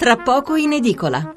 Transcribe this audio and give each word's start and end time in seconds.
tra 0.00 0.16
poco 0.16 0.56
in 0.56 0.72
edicola. 0.72 1.30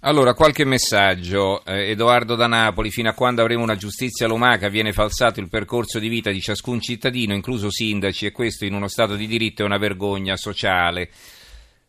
Allora, 0.00 0.34
qualche 0.34 0.64
messaggio. 0.64 1.64
Eh, 1.64 1.90
Edoardo 1.90 2.34
da 2.34 2.48
Napoli, 2.48 2.90
fino 2.90 3.08
a 3.08 3.12
quando 3.12 3.40
avremo 3.40 3.62
una 3.62 3.76
giustizia 3.76 4.26
lumaca 4.26 4.68
viene 4.68 4.92
falsato 4.92 5.38
il 5.38 5.48
percorso 5.48 6.00
di 6.00 6.08
vita 6.08 6.32
di 6.32 6.40
ciascun 6.40 6.80
cittadino, 6.80 7.34
incluso 7.34 7.70
sindaci, 7.70 8.26
e 8.26 8.32
questo 8.32 8.64
in 8.64 8.74
uno 8.74 8.88
Stato 8.88 9.14
di 9.14 9.28
diritto 9.28 9.62
è 9.62 9.64
una 9.64 9.78
vergogna 9.78 10.36
sociale. 10.36 11.08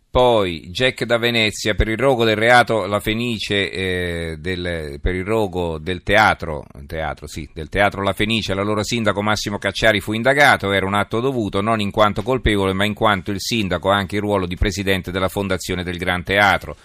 Poi 0.09 0.69
Jack 0.69 1.03
da 1.03 1.17
Venezia, 1.17 1.75
per 1.75 1.89
il 1.89 1.97
rogo 1.97 2.23
del 2.23 2.37
reato 2.37 2.85
La 2.85 2.99
Fenice, 2.99 3.69
eh, 3.69 4.35
del, 4.39 4.99
per 5.01 5.13
il 5.13 5.25
rogo 5.25 5.77
del 5.77 6.01
teatro, 6.01 6.65
teatro, 6.87 7.27
sì, 7.27 7.47
del 7.53 7.69
teatro 7.69 8.01
La 8.01 8.13
Fenice, 8.13 8.53
l'allora 8.53 8.83
sindaco 8.83 9.21
Massimo 9.21 9.57
Cacciari 9.57 9.99
fu 9.99 10.13
indagato, 10.13 10.71
era 10.71 10.85
un 10.85 10.95
atto 10.95 11.19
dovuto 11.19 11.61
non 11.61 11.81
in 11.81 11.91
quanto 11.91 12.23
colpevole, 12.23 12.73
ma 12.73 12.85
in 12.85 12.93
quanto 12.93 13.31
il 13.31 13.41
sindaco 13.41 13.91
ha 13.91 13.95
anche 13.95 14.15
il 14.15 14.21
ruolo 14.21 14.47
di 14.47 14.55
presidente 14.55 15.11
della 15.11 15.29
fondazione 15.29 15.83
del 15.83 15.97
Gran 15.97 16.23
Teatro. 16.23 16.75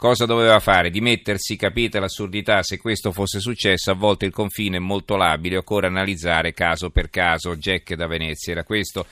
Cosa 0.00 0.24
doveva 0.24 0.58
fare? 0.60 0.88
Dimettersi, 0.88 1.56
capite 1.56 2.00
l'assurdità, 2.00 2.62
se 2.62 2.78
questo 2.78 3.12
fosse 3.12 3.38
successo, 3.38 3.90
a 3.90 3.94
volte 3.94 4.24
il 4.24 4.32
confine 4.32 4.78
è 4.78 4.80
molto 4.80 5.14
labile, 5.14 5.58
occorre 5.58 5.88
analizzare 5.88 6.54
caso 6.54 6.88
per 6.88 7.10
caso. 7.10 7.54
Jack 7.56 7.92
da 7.94 8.06
Venezia 8.06 8.52
era 8.52 8.64
questo. 8.64 9.04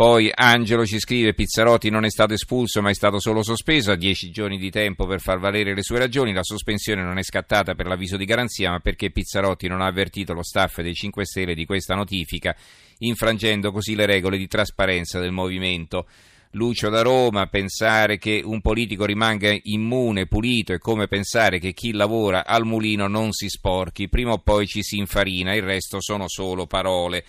Poi 0.00 0.30
Angelo 0.34 0.86
ci 0.86 0.98
scrive: 0.98 1.34
Pizzarotti 1.34 1.90
non 1.90 2.06
è 2.06 2.10
stato 2.10 2.32
espulso, 2.32 2.80
ma 2.80 2.88
è 2.88 2.94
stato 2.94 3.20
solo 3.20 3.42
sospeso. 3.42 3.90
Ha 3.90 3.96
dieci 3.96 4.30
giorni 4.30 4.56
di 4.56 4.70
tempo 4.70 5.06
per 5.06 5.20
far 5.20 5.38
valere 5.38 5.74
le 5.74 5.82
sue 5.82 5.98
ragioni. 5.98 6.32
La 6.32 6.42
sospensione 6.42 7.02
non 7.02 7.18
è 7.18 7.22
scattata 7.22 7.74
per 7.74 7.84
l'avviso 7.84 8.16
di 8.16 8.24
garanzia, 8.24 8.70
ma 8.70 8.78
perché 8.78 9.10
Pizzarotti 9.10 9.68
non 9.68 9.82
ha 9.82 9.86
avvertito 9.86 10.32
lo 10.32 10.42
staff 10.42 10.80
dei 10.80 10.94
5 10.94 11.26
Stelle 11.26 11.54
di 11.54 11.66
questa 11.66 11.94
notifica, 11.94 12.56
infrangendo 13.00 13.72
così 13.72 13.94
le 13.94 14.06
regole 14.06 14.38
di 14.38 14.46
trasparenza 14.46 15.20
del 15.20 15.32
movimento. 15.32 16.06
Lucio 16.52 16.88
da 16.88 17.02
Roma, 17.02 17.48
pensare 17.48 18.16
che 18.16 18.40
un 18.42 18.62
politico 18.62 19.04
rimanga 19.04 19.54
immune, 19.64 20.26
pulito, 20.26 20.72
è 20.72 20.78
come 20.78 21.08
pensare 21.08 21.58
che 21.58 21.74
chi 21.74 21.92
lavora 21.92 22.46
al 22.46 22.64
mulino 22.64 23.06
non 23.06 23.32
si 23.32 23.50
sporchi, 23.50 24.08
prima 24.08 24.32
o 24.32 24.38
poi 24.38 24.66
ci 24.66 24.82
si 24.82 24.96
infarina, 24.96 25.54
il 25.54 25.62
resto 25.62 26.00
sono 26.00 26.24
solo 26.26 26.66
parole. 26.66 27.22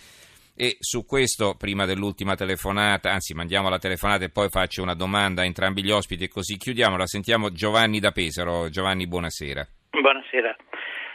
E 0.62 0.76
su 0.78 1.04
questo, 1.04 1.56
prima 1.58 1.86
dell'ultima 1.86 2.36
telefonata, 2.36 3.10
anzi 3.10 3.34
mandiamo 3.34 3.68
la 3.68 3.80
telefonata 3.80 4.22
e 4.24 4.30
poi 4.30 4.48
faccio 4.48 4.80
una 4.80 4.94
domanda 4.94 5.42
a 5.42 5.44
entrambi 5.44 5.82
gli 5.82 5.90
ospiti 5.90 6.22
e 6.22 6.28
così 6.28 6.56
chiudiamo, 6.56 6.96
la 6.96 7.08
sentiamo 7.08 7.50
Giovanni 7.50 7.98
da 7.98 8.12
Pesaro. 8.12 8.68
Giovanni, 8.68 9.08
buonasera. 9.08 9.66
Buonasera. 9.90 10.54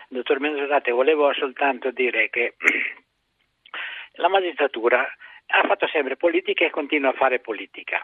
Dottor 0.10 0.42
Mensolate, 0.42 0.92
volevo 0.92 1.32
soltanto 1.32 1.92
dire 1.92 2.30
che 2.30 2.56
la 4.20 4.28
magistratura 4.28 5.00
ha 5.00 5.66
fatto 5.66 5.88
sempre 5.88 6.18
politica 6.18 6.66
e 6.66 6.70
continua 6.70 7.12
a 7.12 7.14
fare 7.14 7.40
politica, 7.40 8.04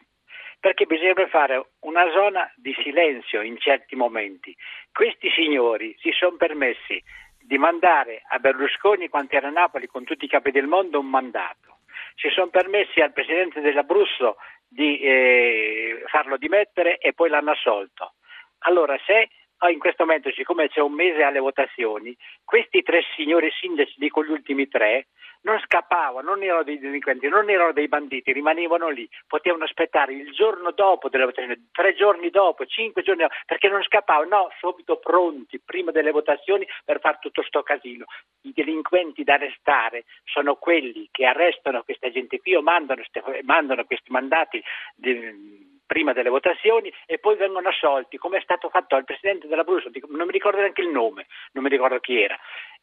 perché 0.62 0.86
bisogna 0.86 1.28
fare 1.28 1.62
una 1.80 2.10
zona 2.14 2.50
di 2.56 2.74
silenzio 2.82 3.42
in 3.42 3.58
certi 3.60 3.98
momenti. 3.98 4.56
Questi 4.94 5.30
signori 5.36 5.94
si 6.00 6.12
sono 6.18 6.38
permessi 6.38 7.04
di 7.44 7.58
mandare 7.58 8.24
a 8.30 8.40
Berlusconi, 8.40 9.10
quando 9.10 9.34
era 9.34 9.48
a 9.48 9.52
Napoli, 9.52 9.88
con 9.88 10.04
tutti 10.04 10.26
i 10.26 10.30
capi 10.30 10.52
del 10.52 10.68
mondo, 10.68 11.00
un 11.00 11.10
mandato. 11.10 11.80
Si 12.16 12.30
sono 12.30 12.48
permessi 12.48 13.00
al 13.00 13.14
presidente 13.14 13.62
dell'Abruzzo 13.62 14.38
di 14.68 15.00
eh, 15.00 16.04
farlo 16.08 16.38
dimettere 16.38 16.98
e 16.98 17.14
poi 17.14 17.30
l'hanno 17.30 17.52
assolto. 17.52 18.14
Allora, 18.60 18.98
se 19.06 19.30
in 19.70 19.80
questo 19.80 20.06
momento, 20.06 20.32
siccome 20.32 20.70
c'è 20.70 20.82
un 20.82 20.94
mese 20.94 21.24
alle 21.24 21.40
votazioni, 21.40 22.16
questi 22.44 22.82
tre 22.82 23.02
signori 23.16 23.50
sindaci, 23.52 23.94
dico 23.98 24.24
gli 24.24 24.32
ultimi 24.32 24.68
tre, 24.68 25.08
non 25.44 25.60
scappavano, 25.60 26.30
non 26.30 26.44
erano 26.44 26.64
dei 26.64 26.80
delinquenti, 26.80 27.28
non 27.28 27.50
erano 27.50 27.74
dei 27.74 27.88
banditi, 27.88 28.32
rimanevano 28.32 28.90
lì, 28.90 29.08
potevano 29.28 29.64
aspettare 29.64 30.14
il 30.14 30.32
giorno 30.32 30.72
dopo 30.72 31.10
delle 31.10 31.26
votazioni, 31.26 31.68
tre 31.72 31.94
giorni 31.96 32.30
dopo, 32.30 32.66
cinque 32.66 33.02
giorni 33.04 33.24
dopo, 33.24 33.36
perché 33.46 33.68
non 33.68 33.84
scappavano, 33.84 34.30
no, 34.30 34.50
subito 34.60 34.98
pronti, 34.98 35.60
prima 35.60 35.92
delle 35.92 36.12
votazioni, 36.12 36.68
per 36.86 37.00
fare 37.00 37.18
tutto 37.20 37.44
sto 37.44 37.62
casino. 37.62 38.06
I 38.42 38.54
delinquenti 38.54 39.24
da 39.24 39.34
arrestare 39.34 40.06
sono 40.24 40.56
quelli 40.56 41.10
che 41.12 41.26
arrestano 41.26 41.84
questa 41.84 42.10
gente 42.10 42.40
qui 42.40 42.56
o 42.56 42.62
mandano, 42.62 43.04
mandano 43.44 43.84
questi 43.86 44.12
mandati 44.12 44.64
di, 44.96 45.73
prima 45.94 46.12
delle 46.12 46.30
votazioni 46.30 46.92
e 47.06 47.20
poi 47.20 47.36
vengono 47.36 47.70
assolti, 47.70 48.18
come 48.18 48.40
è 48.40 48.42
stato 48.42 48.68
fatto 48.70 48.96
al 48.96 49.04
Presidente 49.04 49.48
dell'Abruzzo, 49.48 49.92
non 50.08 50.26
mi 50.26 50.32
ricordo 50.32 50.58
neanche 50.58 50.82
il 50.82 50.90
nome, 50.90 51.28
non 51.52 51.64
mi 51.64 51.70
ricordo 51.70 52.00
chi 52.00 52.20
era. 52.20 52.36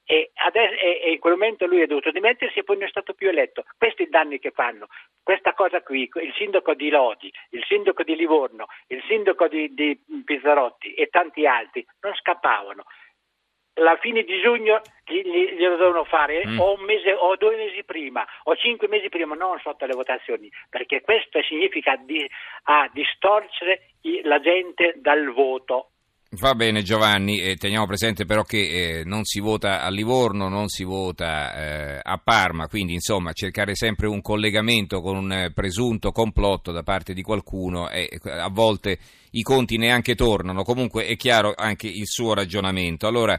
E, 0.04 0.30
adesso, 0.34 0.74
e 0.80 1.10
in 1.10 1.18
quel 1.18 1.32
momento 1.34 1.66
lui 1.66 1.80
è 1.80 1.86
dovuto 1.86 2.12
dimettersi 2.12 2.60
e 2.60 2.62
poi 2.62 2.76
non 2.76 2.86
è 2.86 2.88
stato 2.88 3.14
più 3.14 3.28
eletto. 3.28 3.64
Questi 3.76 4.08
danni 4.08 4.38
che 4.38 4.52
fanno, 4.52 4.86
questa 5.24 5.54
cosa 5.54 5.82
qui, 5.82 6.08
il 6.22 6.32
sindaco 6.36 6.74
di 6.74 6.88
Lodi, 6.88 7.32
il 7.50 7.64
sindaco 7.66 8.04
di 8.04 8.14
Livorno, 8.14 8.66
il 8.86 9.02
sindaco 9.08 9.48
di, 9.48 9.74
di 9.74 9.98
Pizzarotti 10.24 10.94
e 10.94 11.08
tanti 11.08 11.46
altri 11.46 11.84
non 12.02 12.14
scappavano 12.14 12.84
la 13.74 13.96
fine 14.00 14.22
di 14.22 14.40
giugno 14.40 14.80
glielo 15.04 15.76
devono 15.76 16.04
fare 16.04 16.46
mm. 16.46 16.60
o, 16.60 16.74
un 16.78 16.84
mese, 16.84 17.12
o 17.12 17.36
due 17.36 17.56
mesi 17.56 17.82
prima 17.84 18.24
o 18.44 18.56
cinque 18.56 18.88
mesi 18.88 19.08
prima, 19.08 19.34
non 19.34 19.58
sotto 19.60 19.86
le 19.86 19.94
votazioni, 19.94 20.50
perché 20.68 21.00
questo 21.00 21.42
significa 21.42 21.96
di, 21.96 22.28
a 22.64 22.88
distorcere 22.92 23.90
la 24.22 24.40
gente 24.40 24.94
dal 24.96 25.32
voto. 25.32 25.90
Va 26.32 26.54
bene 26.54 26.82
Giovanni, 26.84 27.40
eh, 27.40 27.56
teniamo 27.56 27.88
presente 27.88 28.24
però 28.24 28.44
che 28.44 29.00
eh, 29.00 29.04
non 29.04 29.24
si 29.24 29.40
vota 29.40 29.82
a 29.82 29.90
Livorno, 29.90 30.48
non 30.48 30.68
si 30.68 30.84
vota 30.84 31.52
eh, 31.96 32.00
a 32.00 32.18
Parma, 32.22 32.68
quindi 32.68 32.92
insomma 32.92 33.32
cercare 33.32 33.74
sempre 33.74 34.06
un 34.06 34.20
collegamento 34.20 35.00
con 35.00 35.16
un 35.16 35.32
eh, 35.32 35.50
presunto 35.50 36.12
complotto 36.12 36.70
da 36.70 36.84
parte 36.84 37.14
di 37.14 37.22
qualcuno 37.22 37.90
e 37.90 38.08
a 38.26 38.48
volte 38.48 38.96
i 39.30 39.42
conti 39.42 39.76
neanche 39.76 40.14
tornano, 40.14 40.62
comunque 40.62 41.04
è 41.04 41.16
chiaro 41.16 41.52
anche 41.56 41.88
il 41.88 42.06
suo 42.06 42.32
ragionamento. 42.32 43.08
Allora, 43.08 43.38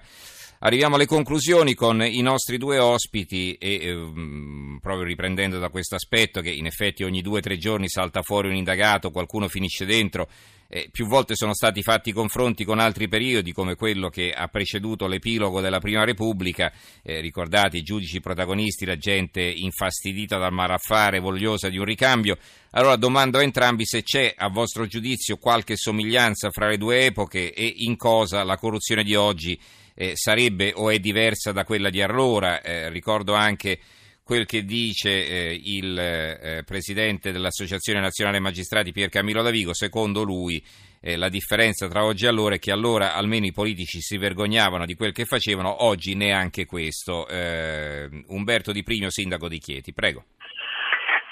Arriviamo 0.63 0.94
alle 0.94 1.07
conclusioni 1.07 1.74
con 1.74 2.03
i 2.03 2.22
nostri 2.22 2.59
due 2.59 2.78
ospiti 2.78 3.53
e 3.53 3.80
ehm, 3.81 4.78
proprio 4.80 5.06
riprendendo 5.06 5.57
da 5.57 5.69
questo 5.69 5.96
aspetto 5.96 6.40
che 6.41 6.51
in 6.51 6.68
effetti 6.68 7.03
ogni 7.03 7.24
due 7.24 7.40
o 7.40 7.41
tre 7.41 7.57
giorni 7.57 7.90
salta 7.90 8.22
fuori 8.22 8.47
un 8.47 8.53
indagato, 8.53 9.09
qualcuno 9.09 9.47
finisce 9.47 9.85
dentro. 9.85 10.30
Eh, 10.74 10.88
più 10.90 11.06
volte 11.06 11.36
sono 11.36 11.54
stati 11.54 11.84
fatti 11.84 12.14
confronti 12.14 12.64
con 12.64 12.80
altri 12.80 13.09
periodi 13.09 13.52
come 13.52 13.76
quello 13.76 14.08
che 14.08 14.32
ha 14.32 14.48
preceduto 14.48 15.06
l'epilogo 15.06 15.59
della 15.59 15.80
Prima 15.80 16.06
Repubblica, 16.06 16.72
eh, 17.04 17.20
ricordate 17.20 17.76
i 17.76 17.84
giudici 17.84 18.22
protagonisti, 18.22 18.86
la 18.86 18.96
gente 18.96 19.42
infastidita 19.42 20.38
dal 20.38 20.54
malaffare, 20.54 21.20
vogliosa 21.20 21.68
di 21.68 21.78
un 21.78 21.84
ricambio. 21.84 22.38
Allora 22.70 22.96
domando 22.96 23.38
a 23.38 23.44
entrambi 23.44 23.86
se 23.86 24.02
c'è 24.02 24.34
a 24.34 24.48
vostro 24.48 24.86
giudizio 24.86 25.36
qualche 25.36 25.76
somiglianza 25.76 26.52
fra 26.52 26.70
le 26.70 26.78
due 26.78 27.04
epoche 27.04 27.52
e 27.54 27.74
in 27.80 27.98
cosa 27.98 28.46
la 28.46 28.56
corruzione 28.56 29.04
di 29.04 29.14
oggi 29.14 29.60
eh, 29.94 30.14
sarebbe 30.16 30.72
o 30.74 30.90
è 30.90 31.00
diversa 31.00 31.52
da 31.52 31.66
quella 31.66 31.90
di 31.90 32.02
allora. 32.02 32.62
Eh, 32.62 32.88
ricordo 32.88 33.34
anche 33.34 33.78
quel 34.24 34.46
che 34.46 34.64
dice 34.64 35.09
eh, 35.09 35.59
il 35.64 35.98
eh, 35.98 36.64
presidente 36.66 37.32
dell'Associazione 37.32 38.00
Nazionale 38.00 38.40
Magistrati 38.40 38.92
Pier 38.92 39.09
Camillo 39.09 39.42
Davigo, 39.42 39.74
secondo 39.74 40.24
lui 40.24 40.62
eh, 41.02 41.18
la 41.18 41.30
differenza 41.30 41.88
tra 41.88 42.04
oggi 42.04 42.26
e 42.26 42.30
allora 42.30 42.56
è 42.56 42.60
che 42.60 42.72
allora 42.72 43.14
almeno 43.14 43.46
i 43.46 43.52
politici 43.52 44.00
si 44.00 44.18
vergognavano 44.18 44.86
di 44.86 44.96
quel 44.96 45.12
che 45.12 45.26
facevano, 45.26 45.84
oggi 45.84 46.16
neanche 46.16 46.66
questo. 46.66 47.28
Eh, 47.28 48.10
Umberto 48.28 48.72
Di 48.72 48.84
Primio, 48.84 49.10
sindaco 49.10 49.48
di 49.48 49.58
Chieti, 49.58 49.94
prego. 49.94 50.24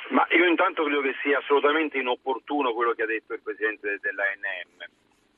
Ma 0.09 0.25
io 0.31 0.47
intanto 0.47 0.83
credo 0.83 1.01
che 1.01 1.13
sia 1.21 1.37
assolutamente 1.37 1.99
inopportuno 1.99 2.73
quello 2.73 2.93
che 2.93 3.03
ha 3.03 3.05
detto 3.05 3.33
il 3.33 3.41
presidente 3.43 3.99
dell'ANM 4.01 4.89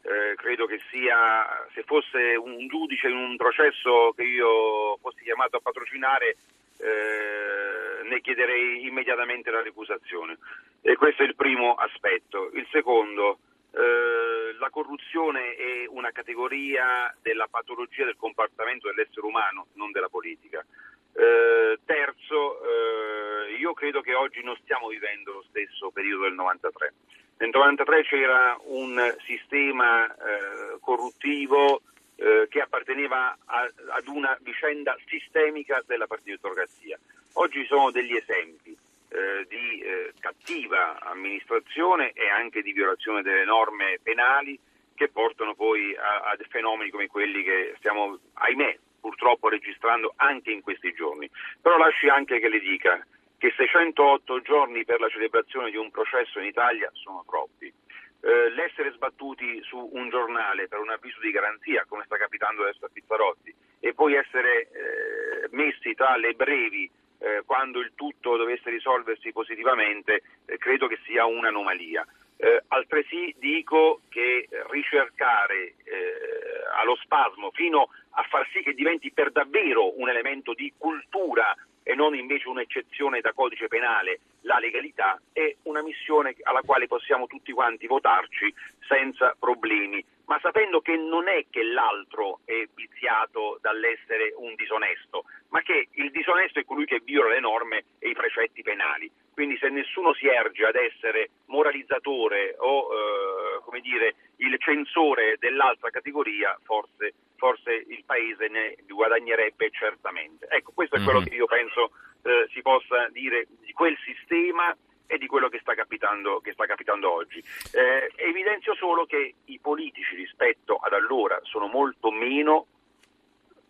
eh, 0.04 0.36
credo 0.36 0.66
che 0.66 0.80
sia, 0.90 1.68
se 1.74 1.84
fosse 1.84 2.36
un 2.36 2.68
giudice 2.68 3.08
in 3.08 3.16
un 3.16 3.36
processo 3.38 4.14
che 4.16 4.24
io 4.24 4.98
fossi 5.02 5.24
chiamato 5.24 5.58
a 5.58 5.62
patrocinare, 5.62 6.38
eh, 6.82 8.04
ne 8.04 8.22
chiederei 8.22 8.86
immediatamente 8.86 9.52
la 9.52 9.62
recusazione. 9.62 10.38
E 10.82 10.96
questo 10.96 11.22
è 11.24 11.26
il 11.26 11.36
primo 11.36 11.76
aspetto. 11.76 12.50
Il 12.54 12.68
secondo, 12.72 13.40
eh, 13.74 14.56
la 14.58 14.70
corruzione 14.70 15.56
è 15.56 15.86
una 15.88 16.12
categoria 16.12 17.16
della 17.22 17.48
patologia 17.48 18.06
del 18.06 18.18
comportamento 18.18 18.88
dell'essere 18.88 19.26
umano, 19.26 19.68
non 19.74 19.92
della 19.92 20.10
politica. 20.10 20.66
Eh, 21.14 21.80
terzo, 21.86 22.62
eh, 22.64 23.54
io 23.60 23.74
credo 23.74 24.02
che 24.02 24.16
oggi 24.16 24.42
non 24.44 24.58
stiamo 24.64 24.88
vivendo 24.88 25.34
lo 25.34 25.46
stesso 25.50 25.92
periodo 25.92 26.24
del 26.24 26.34
93. 26.34 26.94
Nel 27.38 27.50
1993 27.50 28.04
c'era 28.04 28.58
un 28.66 29.16
sistema 29.26 30.08
eh, 30.08 30.78
corruttivo 30.80 31.82
eh, 32.22 32.48
che 32.50 32.62
apparteneva 32.62 33.36
a, 33.46 33.72
ad 33.90 34.08
una 34.08 34.38
vicenda 34.42 34.96
sistemica 35.08 35.82
della 35.88 36.06
partitocrazia. 36.06 37.00
Oggi 37.34 37.66
sono 37.66 37.90
degli 37.90 38.16
esempi 38.16 38.78
eh, 39.10 39.46
di 39.50 39.80
eh, 39.80 40.14
cattiva 40.20 41.00
amministrazione 41.00 42.12
e 42.12 42.30
anche 42.30 42.62
di 42.62 42.74
violazione 42.74 43.24
delle 43.24 43.44
norme 43.44 44.00
penali 44.04 44.60
che 44.94 45.10
portano 45.10 45.56
poi 45.56 45.96
a, 45.96 46.30
a 46.30 46.38
fenomeni 46.48 46.92
come 46.92 47.08
quelli 47.08 47.42
che 47.42 47.74
stiamo, 47.80 48.20
ahimè, 48.34 48.78
purtroppo 49.00 49.50
registrando 49.50 50.14
anche 50.18 50.52
in 50.52 50.62
questi 50.62 50.94
giorni. 50.94 51.28
Però 51.60 51.76
lasci 51.78 52.08
anche 52.08 52.40
che 52.40 52.50
le 52.50 52.60
dica 52.60 53.04
che 53.40 53.52
608 53.58 54.42
giorni 54.42 54.86
per 54.86 55.00
la 55.00 55.10
celebrazione 55.10 55.72
di 55.72 55.78
un 55.78 55.90
processo 55.90 56.40
in 56.40 56.46
Italia 56.46 56.88
sono 56.94 57.24
troppi. 57.26 57.74
Eh, 58.22 58.50
l'essere 58.52 58.92
sbattuti 58.92 59.62
su 59.64 59.90
un 59.94 60.10
giornale 60.10 60.68
per 60.68 60.80
un 60.80 60.90
avviso 60.90 61.20
di 61.20 61.32
garanzia, 61.32 61.86
come 61.88 62.04
sta 62.06 62.18
capitando 62.18 62.64
adesso 62.64 62.86
a 62.86 62.90
Pizzarotti, 62.92 63.54
e 63.80 63.94
poi 63.94 64.14
essere 64.14 64.62
eh, 64.62 65.48
messi 65.52 65.94
tra 65.96 66.16
le 66.18 66.34
brevi 66.34 66.90
eh, 67.20 67.42
quando 67.46 67.80
il 67.80 67.94
tutto 67.96 68.38
dovesse 68.38 68.70
risolversi 68.70 69.32
positivamente, 69.32 70.22
eh, 70.46 70.58
credo 70.58 70.88
che 70.88 71.00
sia 71.06 71.26
un'anomalia. 71.26 72.06
Eh, 72.38 72.64
altresì 72.70 73.36
dico 73.38 74.02
che 74.10 74.48
ricercare 74.70 75.76
eh, 75.84 76.62
allo 76.80 76.96
spasmo 76.96 77.52
fino 77.52 77.90
a 78.12 78.24
far 78.24 78.48
sì 78.52 78.62
che 78.64 78.74
diventi 78.74 79.12
per 79.12 79.32
davvero 79.32 80.00
un 80.00 80.10
elemento 80.10 80.54
di 80.54 80.74
cultura 80.76 81.56
e 81.84 81.96
non 81.96 82.16
invece 82.16 82.48
un'eccezione 82.48 83.22
da 83.22 83.34
codice 83.34 83.68
penale 83.68 84.20
la 84.42 84.60
legalità 84.60 85.20
è 85.32 85.56
una 85.64 85.82
missione 85.82 86.36
alla 86.44 86.62
quale 86.62 86.88
possiamo 86.88 87.28
tutti 87.28 87.52
quanti 87.52 87.88
votarci 87.88 88.54
senza 88.88 89.36
problemi, 89.40 90.04
ma 90.26 90.40
sapendo 90.42 90.82
che 90.82 90.96
non 90.98 91.28
è 91.28 91.46
che 91.50 91.64
l'altro 91.64 92.40
è 92.46 92.68
viziato 92.74 93.58
dall'essere 93.62 94.34
un 94.38 94.56
disonesto, 94.56 95.26
ma 95.50 95.62
che 95.62 95.88
il 95.94 96.12
disonesto 96.12 96.60
è 96.60 96.66
colui 96.66 96.86
che 96.86 97.02
viola 97.04 97.30
le 97.30 97.40
norme 97.40 97.84
e 98.00 98.10
i 98.10 98.14
precetti 98.14 98.62
penali. 98.62 99.10
Quindi 99.34 99.58
se 99.58 99.70
nessuno 99.70 100.14
si 100.14 100.28
erge 100.28 100.66
ad 100.66 100.76
essere 100.76 101.30
moralizzatore 101.46 102.56
o 102.60 102.90
eh, 102.92 103.41
come 103.72 103.80
dire, 103.80 104.16
il 104.38 104.54
censore 104.60 105.38
dell'altra 105.40 105.90
categoria, 105.90 106.60
forse, 106.64 107.14
forse, 107.38 107.72
il 107.88 108.04
Paese 108.06 108.50
ne 108.50 108.76
guadagnerebbe 108.86 109.72
certamente. 109.72 110.46
Ecco, 110.50 110.74
questo 110.74 110.98
è 110.98 111.02
quello 111.02 111.20
mm-hmm. 111.20 111.28
che 111.30 111.36
io 111.36 111.46
penso 111.46 111.92
eh, 112.24 112.50
si 112.52 112.62
possa 112.62 113.08
dire 113.12 113.48
di 113.62 113.72
quel 113.72 113.98
sistema 114.04 114.76
e 115.08 115.18
di 115.18 115.26
quello 115.26 115.48
che 115.48 115.60
sta 115.60 115.74
capitando, 115.74 116.42
che 116.42 116.52
sta 116.52 116.66
capitando 116.66 117.10
oggi. 117.14 117.42
Eh, 117.72 118.12
evidenzio 118.18 118.76
solo 118.76 119.06
che 119.06 119.36
i 119.46 119.60
politici 119.60 120.16
rispetto 120.16 120.76
ad 120.76 120.92
allora 120.92 121.40
sono 121.44 121.68
molto 121.68 122.12
meno 122.12 122.66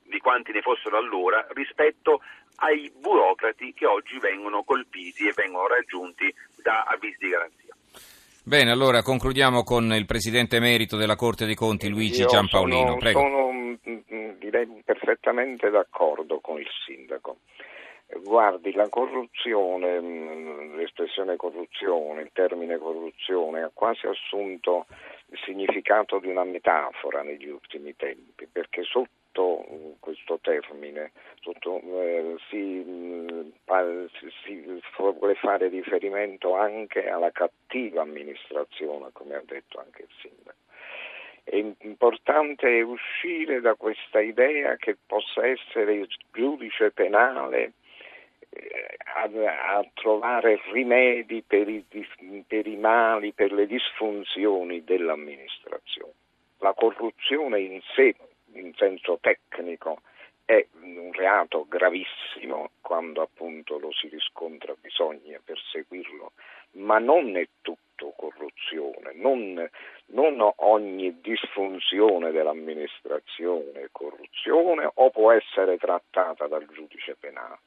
di 0.03 0.18
quanti 0.18 0.51
ne 0.51 0.62
fossero 0.62 0.98
allora 0.98 1.45
rispetto 1.51 2.21
ai 2.56 2.92
burocrati 2.95 3.74
che 3.74 3.86
oggi 3.86 4.18
vengono 4.18 4.63
colpiti 4.63 5.27
e 5.27 5.33
vengono 5.36 5.68
raggiunti 5.68 6.33
da 6.62 6.83
avvisi 6.83 7.18
di 7.19 7.30
garanzia. 7.30 7.75
Bene, 8.43 8.71
allora 8.71 9.03
concludiamo 9.03 9.61
con 9.61 9.93
il 9.93 10.07
Presidente 10.07 10.55
emerito 10.55 10.97
della 10.97 11.15
Corte 11.15 11.45
dei 11.45 11.53
Conti, 11.53 11.89
Luigi 11.89 12.21
Io 12.21 12.27
Giampaolino. 12.27 12.88
Sono, 12.88 12.97
Prego. 12.97 13.19
sono 13.19 13.51
mm, 13.51 13.75
mm, 13.88 14.29
direi 14.39 14.81
perfettamente 14.83 15.69
d'accordo 15.69 16.39
con 16.39 16.59
il 16.59 16.67
Sindaco. 16.83 17.38
Guardi, 18.23 18.73
la 18.73 18.89
corruzione, 18.89 20.01
mm, 20.01 20.75
l'espressione 20.75 21.35
corruzione, 21.35 22.23
il 22.23 22.31
termine 22.33 22.79
corruzione 22.79 23.61
ha 23.61 23.69
quasi 23.71 24.07
assunto 24.07 24.88
il 25.27 25.39
significato 25.45 26.17
di 26.17 26.27
una 26.27 26.43
metafora 26.43 27.21
negli 27.21 27.47
ultimi 27.47 27.95
tempi, 27.95 28.47
perché 28.51 28.81
sotto 28.83 29.20
mm, 29.39 29.91
questo 29.99 30.39
termine 30.41 31.11
sotto, 31.41 31.79
eh, 31.79 32.35
si, 32.49 32.57
mm, 32.57 33.49
si, 34.43 34.81
vuole 34.97 35.35
fare 35.35 35.67
riferimento 35.69 36.55
anche 36.55 37.09
alla 37.09 37.31
cattiva 37.31 38.01
amministrazione, 38.01 39.09
come 39.13 39.35
ha 39.35 39.43
detto 39.45 39.79
anche 39.79 40.03
il 40.03 40.09
sindaco. 40.21 40.57
È 41.43 41.55
importante 41.87 42.81
uscire 42.81 43.61
da 43.61 43.75
questa 43.75 44.19
idea 44.19 44.75
che 44.75 44.95
possa 45.05 45.45
essere 45.45 45.93
il 45.93 46.07
giudice 46.31 46.91
penale 46.91 47.73
a, 49.15 49.77
a, 49.77 49.89
trovare 49.93 50.59
rimedi 50.71 51.43
per 51.45 51.69
i, 51.69 51.85
per 52.47 52.67
i 52.67 52.75
mali, 52.75 53.31
per 53.31 53.51
le 53.51 53.65
disfunzioni 53.65 54.83
dell'amministrazione. 54.83 56.13
La 56.59 56.73
corruzione 56.73 57.59
in 57.61 57.81
sé, 57.95 58.15
senso 58.75 59.18
tecnico, 59.21 60.01
è 60.45 60.68
un 60.81 61.12
reato 61.13 61.65
gravissimo, 61.68 62.71
quando 62.81 63.21
appunto 63.21 63.79
lo 63.79 63.91
si 63.94 64.09
riscontra 64.09 64.75
bisogna 64.81 65.39
perseguirlo, 65.44 66.33
ma 66.71 67.00
non 67.00 67.38
è 67.38 67.47
tutto 67.62 68.13
corruzione, 68.18 69.13
non, 69.13 69.69
non 70.07 70.51
ogni 70.57 71.21
disfunzione 71.21 72.31
dell'amministrazione 72.31 73.83
è 73.83 73.88
corruzione 73.91 74.89
o 74.94 75.09
può 75.09 75.31
essere 75.31 75.77
trattata 75.77 76.47
dal 76.47 76.67
giudice 76.67 77.15
penale. 77.15 77.59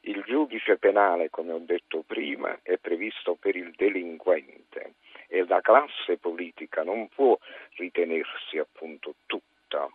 Il 0.00 0.22
giudice 0.26 0.76
penale, 0.76 1.30
come 1.30 1.52
ho 1.52 1.58
detto 1.58 2.04
prima, 2.06 2.60
è 2.62 2.76
previsto 2.76 3.34
per 3.34 3.56
il 3.56 3.72
delinquente 3.74 4.94
e 5.28 5.44
la 5.46 5.60
classe 5.60 6.18
politica 6.18 6.82
non 6.82 7.08
può 7.08 7.36
ritenersi 7.76 8.58
appunto 8.58 9.14
tutta 9.26 9.88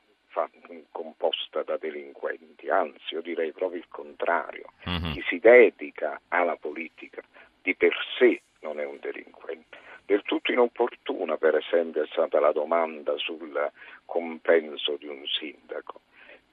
composta 0.92 1.64
da 1.64 1.78
delinquenti, 1.78 2.70
anzi 2.70 3.14
io 3.14 3.22
direi 3.22 3.52
proprio 3.52 3.80
il 3.80 3.88
contrario. 3.88 4.66
Uh-huh. 4.86 5.12
Chi 5.14 5.24
si 5.28 5.40
dedica 5.40 6.20
alla 6.30 6.56
politica 6.56 7.22
di 7.62 7.76
per 7.76 7.96
sé 8.18 8.42
non 8.62 8.80
è 8.80 8.86
un 8.86 8.98
delinquente. 9.00 9.78
Del 10.06 10.22
tutto 10.24 10.52
inopportuna, 10.52 11.38
per 11.38 11.56
esempio, 11.56 12.04
è 12.04 12.08
stata 12.08 12.40
la 12.40 12.52
domanda 12.52 13.18
sul 13.18 13.72
compenso 14.06 14.98
di 14.98 15.08
un 15.08 15.26
sindaco. 15.26 16.02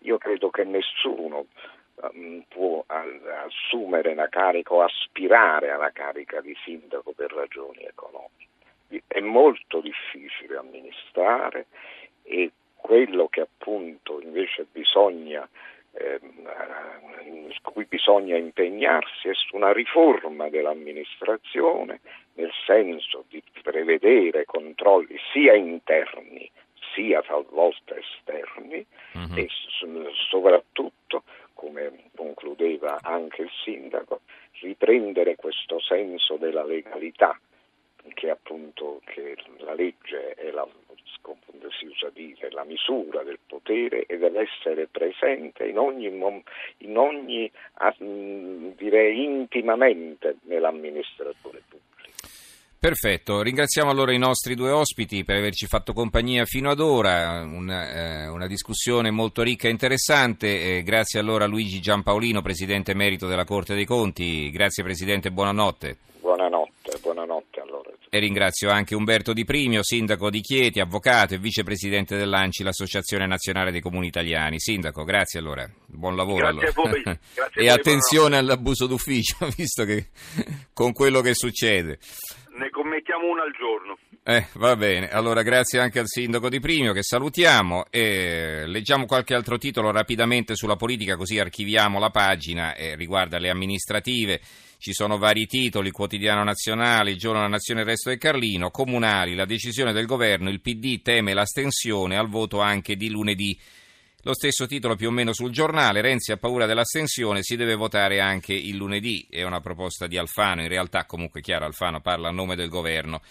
Io 0.01 0.19
credo 0.19 0.51
che 0.51 0.65
nessuno 0.65 1.47
um, 1.97 2.45
può 2.49 2.85
assumere 2.87 4.13
una 4.13 4.29
carica 4.29 4.73
o 4.73 4.83
aspirare 4.83 5.71
alla 5.71 5.91
carica 5.91 6.41
di 6.41 6.57
sindaco 6.65 7.13
per 7.13 7.33
ragioni 7.33 7.83
economiche. 7.83 8.49
È 9.07 9.21
molto 9.21 9.81
difficile 9.81 10.57
amministrare 10.57 11.67
e 12.23 12.53
quello 12.81 13.29
che 13.29 13.41
appunto 13.41 14.21
invece 14.21 14.67
bisogna 14.71 15.49
eh, 15.93 16.21
in 17.25 17.53
cui 17.63 17.85
bisogna 17.85 18.37
impegnarsi 18.37 19.29
è 19.29 19.35
su 19.35 19.57
una 19.57 19.73
riforma 19.73 20.49
dell'amministrazione 20.49 22.01
nel 22.35 22.53
senso 22.65 23.25
di 23.29 23.43
prevedere 23.63 24.45
controlli 24.45 25.17
sia 25.33 25.55
interni 25.55 26.51
sia 26.95 27.23
talvolta 27.23 27.95
esterni 27.97 28.85
uh-huh. 29.13 29.37
e 29.37 29.49
soprattutto 30.29 31.23
come 31.55 32.05
concludeva 32.17 32.99
anche 33.03 33.43
il 33.43 33.51
sindaco, 33.63 34.23
riprendere 34.61 35.37
questo 35.37 35.79
senso 35.79 36.37
della 36.37 36.65
legalità, 36.65 37.39
che 38.15 38.31
appunto 38.31 39.03
che 39.05 39.37
la 39.59 39.75
legge 39.75 40.33
è 40.35 40.51
la, 40.51 40.67
si 41.71 41.87
usa 41.87 42.11
dire, 42.13 42.51
la 42.51 42.65
misura 42.65 43.23
del 43.23 43.39
potere 43.47 44.05
e 44.07 44.19
deve 44.19 44.43
essere 44.43 44.87
presente 44.87 45.67
in 45.67 45.79
ogni, 45.79 46.07
in 46.07 46.97
ogni 46.97 47.51
direi 48.77 49.25
intimamente 49.25 50.37
nell'amministratore 50.43 51.63
pubblico. 51.69 51.89
Perfetto, 52.81 53.43
ringraziamo 53.43 53.91
allora 53.91 54.11
i 54.11 54.17
nostri 54.17 54.55
due 54.55 54.71
ospiti 54.71 55.23
per 55.23 55.37
averci 55.37 55.67
fatto 55.67 55.93
compagnia 55.93 56.47
fino 56.47 56.71
ad 56.71 56.81
ora, 56.81 57.43
una, 57.43 58.23
eh, 58.23 58.29
una 58.29 58.47
discussione 58.47 59.11
molto 59.11 59.43
ricca 59.43 59.69
e 59.69 59.71
interessante. 59.71 60.79
Eh, 60.79 60.83
grazie 60.83 61.21
allora 61.21 61.45
a 61.45 61.47
Luigi 61.47 61.79
Giampaolino, 61.79 62.41
Presidente 62.41 62.93
Emerito 62.93 63.27
della 63.27 63.45
Corte 63.45 63.75
dei 63.75 63.85
Conti. 63.85 64.51
Grazie 64.51 64.83
Presidente, 64.83 65.31
buonanotte. 65.31 65.99
E 68.13 68.19
ringrazio 68.19 68.71
anche 68.71 68.97
Umberto 68.97 69.33
Di 69.33 69.45
Primio, 69.45 69.85
Sindaco 69.85 70.31
di 70.31 70.41
Chieti, 70.41 70.81
Avvocato 70.81 71.35
e 71.35 71.39
Vicepresidente 71.39 72.17
dell'ANCI, 72.17 72.65
l'Associazione 72.65 73.25
Nazionale 73.25 73.71
dei 73.71 73.81
Comuni 73.81 74.09
Italiani. 74.09 74.59
Sindaco, 74.59 75.05
grazie 75.05 75.39
allora, 75.39 75.65
buon 75.87 76.17
lavoro. 76.17 76.49
Grazie 76.53 76.73
allora. 76.75 76.89
a 76.89 76.91
voi. 76.91 77.03
Grazie 77.35 77.63
e 77.63 77.69
a 77.69 77.69
voi, 77.69 77.79
attenzione 77.79 78.37
all'abuso 78.37 78.89
d'ufficio, 78.89 79.37
visto 79.57 79.85
che 79.85 80.09
con 80.73 80.93
quello 80.93 81.21
che 81.21 81.35
succede. 81.35 82.01
Ne 82.59 82.69
commettiamo 82.71 83.29
una 83.29 83.45
al 83.45 83.53
giorno. 83.53 83.97
Eh, 84.23 84.49
va 84.53 84.77
bene, 84.77 85.09
allora 85.09 85.43
grazie 85.43 85.81
anche 85.81 85.99
al 85.99 86.07
sindaco 86.07 86.51
di 86.51 86.61
Primio 86.61 86.93
che 86.93 87.03
salutiamo 87.03 87.87
e 87.89 88.65
leggiamo 88.67 89.07
qualche 89.07 89.33
altro 89.35 89.57
titolo 89.57 89.91
rapidamente 89.91 90.55
sulla 90.57 90.77
politica 90.77 91.17
così 91.17 91.39
archiviamo 91.39 91.99
la 91.99 92.11
pagina 92.11 92.75
e 92.75 92.97
riguarda 92.97 93.39
le 93.39 93.49
amministrative. 93.49 94.43
Ci 94.77 94.93
sono 94.93 95.17
vari 95.17 95.47
titoli, 95.47 95.91
Quotidiano 95.91 96.45
Nazionale, 96.45 97.17
Giorno 97.17 97.39
della 97.39 97.53
Nazione, 97.53 97.81
il 97.81 97.87
Resto 97.87 98.11
del 98.11 98.19
Carlino, 98.19 98.71
Comunali, 98.71 99.35
la 99.35 99.47
decisione 99.47 99.95
del 99.95 100.05
governo, 100.05 100.51
il 100.51 100.61
PD 100.61 101.01
teme 101.01 101.33
l'astensione 101.33 102.19
al 102.19 102.29
voto 102.29 102.61
anche 102.61 102.97
di 102.97 103.09
lunedì. 103.09 103.59
Lo 104.25 104.35
stesso 104.35 104.67
titolo 104.67 104.97
più 104.97 105.09
o 105.09 105.13
meno 105.13 105.33
sul 105.33 105.51
giornale, 105.51 106.03
Renzi 106.03 106.31
ha 106.33 106.37
paura 106.37 106.67
dell'astensione, 106.67 107.43
si 107.43 107.57
deve 107.57 107.75
votare 107.75 108.21
anche 108.21 108.53
il 108.53 108.77
lunedì, 108.77 109.27
è 109.31 109.45
una 109.45 109.61
proposta 109.61 110.07
di 110.07 110.19
Alfano, 110.19 110.61
in 110.61 110.69
realtà 110.69 111.07
comunque 111.07 111.41
chiaro 111.41 111.65
Alfano 111.65 112.03
parla 112.03 112.29
a 112.29 112.33
nome 112.33 112.55
del 112.55 112.69
governo. 112.69 113.23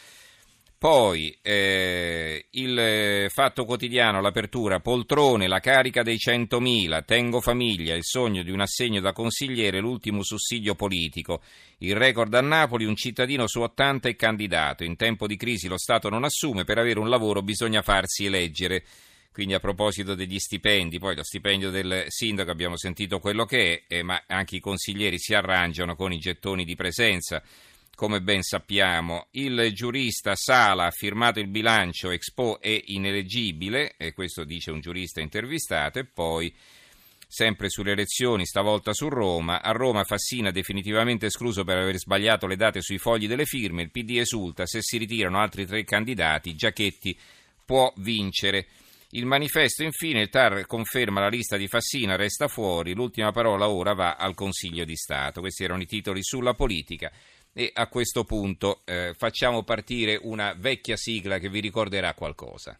Poi 0.79 1.37
eh, 1.41 2.45
il 2.51 3.25
Fatto 3.27 3.65
Quotidiano, 3.65 4.21
l'apertura, 4.21 4.79
poltrone, 4.79 5.49
la 5.49 5.59
carica 5.59 6.03
dei 6.03 6.15
100.000, 6.15 7.03
tengo 7.03 7.41
famiglia, 7.41 7.95
il 7.95 8.05
sogno 8.05 8.43
di 8.43 8.51
un 8.51 8.61
assegno 8.61 9.01
da 9.01 9.11
consigliere, 9.11 9.81
l'ultimo 9.81 10.23
sussidio 10.23 10.75
politico. 10.75 11.41
Il 11.79 11.97
record 11.97 12.33
a 12.33 12.39
Napoli, 12.39 12.85
un 12.85 12.95
cittadino 12.95 13.45
su 13.45 13.59
80 13.59 14.07
è 14.07 14.15
candidato. 14.15 14.85
In 14.85 14.95
tempo 14.95 15.27
di 15.27 15.35
crisi 15.35 15.67
lo 15.67 15.77
Stato 15.77 16.07
non 16.07 16.23
assume, 16.23 16.63
per 16.63 16.77
avere 16.77 16.99
un 16.99 17.09
lavoro 17.09 17.41
bisogna 17.41 17.81
farsi 17.81 18.23
eleggere. 18.23 18.85
Quindi 19.33 19.55
a 19.55 19.59
proposito 19.59 20.15
degli 20.15 20.39
stipendi, 20.39 20.97
poi 20.97 21.13
lo 21.13 21.23
stipendio 21.23 21.71
del 21.71 22.05
sindaco 22.07 22.51
abbiamo 22.51 22.77
sentito 22.77 23.19
quello 23.19 23.43
che 23.43 23.83
è, 23.85 23.95
eh, 23.95 24.03
ma 24.03 24.23
anche 24.27 24.55
i 24.55 24.61
consiglieri 24.61 25.19
si 25.19 25.33
arrangiano 25.33 25.97
con 25.97 26.13
i 26.13 26.19
gettoni 26.19 26.63
di 26.63 26.75
presenza 26.75 27.43
come 27.99 28.21
ben 28.21 28.43
sappiamo. 28.43 29.27
Il 29.31 29.71
giurista 29.73 30.33
Sala 30.33 30.85
ha 30.85 30.89
firmato 30.89 31.41
il 31.41 31.49
bilancio, 31.49 32.11
Expo 32.11 32.61
è 32.61 32.81
ineleggibile, 32.85 33.95
e 33.97 34.13
questo 34.13 34.45
dice 34.45 34.71
un 34.71 34.79
giurista 34.79 35.19
intervistato, 35.19 35.99
e 35.99 36.05
poi 36.05 36.55
sempre 37.27 37.67
sulle 37.67 37.91
elezioni, 37.91 38.45
stavolta 38.45 38.93
su 38.93 39.09
Roma. 39.09 39.61
A 39.61 39.71
Roma 39.71 40.05
Fassina 40.05 40.49
definitivamente 40.49 41.25
escluso 41.25 41.65
per 41.65 41.75
aver 41.75 41.97
sbagliato 41.97 42.47
le 42.47 42.55
date 42.55 42.79
sui 42.81 42.99
fogli 42.99 43.27
delle 43.27 43.43
firme. 43.43 43.81
Il 43.81 43.91
PD 43.91 44.11
esulta, 44.11 44.65
se 44.65 44.79
si 44.81 44.95
ritirano 44.95 45.37
altri 45.37 45.65
tre 45.65 45.83
candidati, 45.83 46.55
Giachetti 46.55 47.19
può 47.65 47.91
vincere. 47.97 48.67
Il 49.09 49.25
manifesto, 49.25 49.83
infine, 49.83 50.21
il 50.21 50.29
TAR 50.29 50.65
conferma 50.67 51.19
la 51.19 51.27
lista 51.27 51.57
di 51.57 51.67
Fassina, 51.67 52.15
resta 52.15 52.47
fuori, 52.47 52.93
l'ultima 52.93 53.31
parola 53.31 53.67
ora 53.67 53.93
va 53.93 54.15
al 54.15 54.35
Consiglio 54.35 54.85
di 54.85 54.95
Stato. 54.95 55.41
Questi 55.41 55.65
erano 55.65 55.81
i 55.81 55.87
titoli 55.87 56.23
sulla 56.23 56.53
politica. 56.53 57.11
E 57.51 57.71
a 57.73 57.87
questo 57.87 58.23
punto 58.23 58.83
eh, 58.85 59.13
facciamo 59.17 59.63
partire 59.63 60.17
una 60.21 60.53
vecchia 60.53 60.95
sigla 60.95 61.39
che 61.39 61.49
vi 61.49 61.59
ricorderà 61.59 62.13
qualcosa. 62.13 62.79